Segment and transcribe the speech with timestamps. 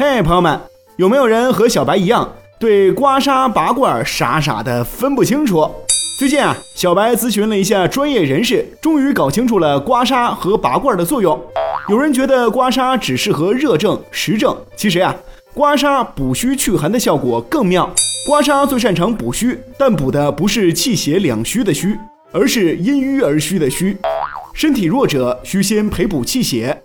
[0.00, 0.60] 嘿，朋友们，
[0.94, 5.68] 有没有人和小白一样，对刮痧拔罐傻傻的分不清楚？
[6.20, 11.36] 最近啊，小白咨询了一下专业人士，终于搞清楚了刮痧和拔罐的作用。
[11.88, 15.12] 有人觉得刮痧只适合热症、实症，其实啊，
[15.52, 17.92] 刮痧补虚祛寒的效果更妙。
[18.24, 21.98] 刮痧最擅长补虚，但补的不是气血两虚的虚，
[22.30, 23.98] 而是因瘀而虚的虚。
[24.54, 26.84] 身体弱者需先培补气血。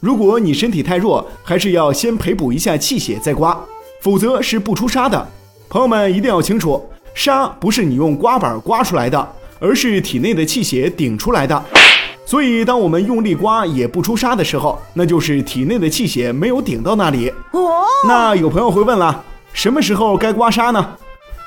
[0.00, 3.58] 如果你身体太弱，还是要先培补一下气血再刮，
[4.00, 5.28] 否则是不出痧的。
[5.68, 11.64] 朋友们一定要清楚，痧不是你用刮板刮出来的，而是体内的气血顶出来的。
[12.24, 17.28] 所以，当我们用力刮也不出痧的时候，那就是体内的气血没有顶到那里。
[17.50, 20.96] 哦，那有朋友会问了，什么时候该刮痧呢？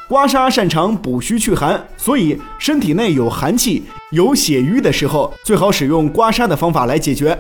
[0.10, 7.38] 刮痧擅长补虚去寒，所以身体内有寒气、有血瘀的时候，最好使用刮痧的方法来解决。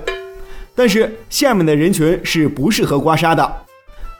[0.75, 3.55] 但是下面的人群是不适合刮痧的。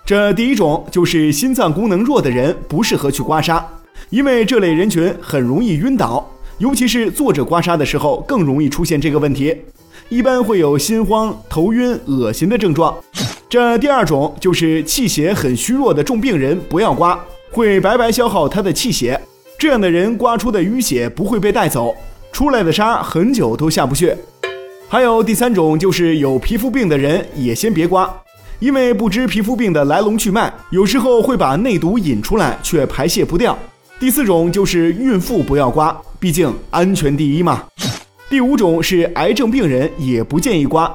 [0.06, 3.64] 这第一种就是心脏功能弱的人不适合去刮痧，
[4.10, 6.28] 因为这类人群很容易晕倒，
[6.58, 9.56] 尤其是坐着刮痧的时候更容易出现这个问题，
[10.10, 12.96] 一般会有心慌、头晕、恶心的症状。
[13.48, 17.20] 这第二种就是气血很虚弱的重病人不要刮，
[17.52, 19.20] 会白白消耗他的气血，
[19.60, 21.96] 这样的人刮出的淤血不会被带走，
[22.32, 24.16] 出来的痧很久都下不去。
[24.92, 28.14] 还有第三种，就是有皮肤病的人也先别刮，
[28.60, 33.58] 因为不知皮肤病的来龙去脉，有时候会把内毒引出来，却排泄不掉。
[34.02, 37.64] 第四种就是孕妇不要刮，毕竟安全第一嘛。
[38.30, 40.94] 第五种是癌症病人也不建议刮，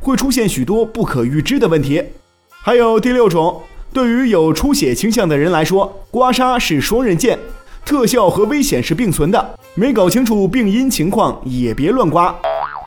[0.00, 2.02] 会出现许多不可预知的问题。
[2.48, 7.38] 还有第六种，对于有出血倾向的人来说，刮痧是双刃剑，
[7.84, 12.34] 特效和危险是并存的，没搞清楚病因情况也别乱刮。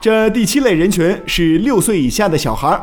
[0.02, 2.82] 这第七类人群是六岁以下的小孩儿，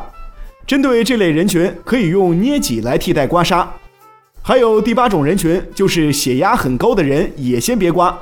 [0.67, 3.65] 针对这类人群可以用捏脊来替代刮痧。
[4.43, 8.15] 还有第八种人群就是血压很高的人也先别刮，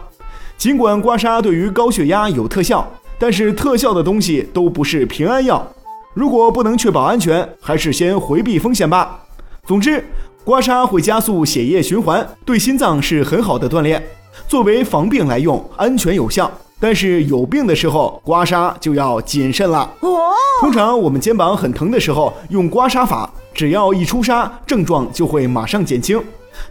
[0.57, 2.89] 尽管刮痧对于高血压有特效，
[3.19, 5.67] 但是特效的东西都不是平安药，
[6.13, 9.19] 如果不能确保安全，还是先回避风险吧。
[9.67, 10.01] 总之，
[10.45, 14.01] 刮痧会加速血液循环，对心脏是很好的锻炼，
[14.47, 16.49] 作为防病来用，安全有效。
[16.79, 19.89] 但是有病的时候刮痧就要谨慎了。
[20.01, 20.31] 哦，
[20.61, 26.21] 通常我们肩膀很疼的时候用刮痧法，只要一出痧，症状就会马上减轻。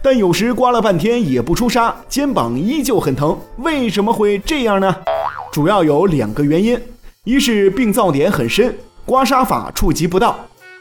[0.01, 3.37] 但有时刮了半天也不出痧，肩膀依旧很疼。
[3.57, 4.95] 为什么会这样呢？
[5.51, 6.79] 主要有两个原因：
[7.23, 10.35] 一是病灶点很深，刮痧法触及不到；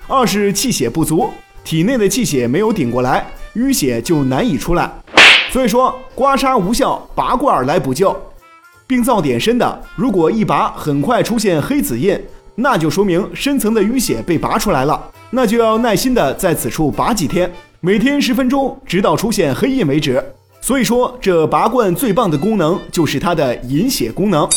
[0.06, 1.28] 二是气血不足，
[1.64, 4.90] 体内的气血没有顶过来，淤血就难以出来。
[5.50, 8.14] 所以说，刮痧无效，拔罐来补救。
[8.86, 12.18] 病灶点深的，如果一拔很快出现黑紫印，
[12.56, 17.50] 那就说明深层的淤血被拔出来了，那就要耐心的在此处拔几天，
[17.80, 20.22] 每天十分钟，直到出现黑印为止。
[20.60, 24.48] 所以说，这拔罐最棒的功能就是它的引血功能。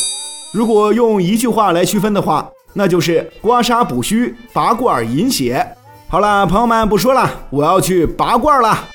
[0.54, 5.66] 如果用一句话来区分的话，那就是刮痧补虚，拔罐引血。
[6.08, 8.88] 好了，朋友们不说了，我要去拔罐了。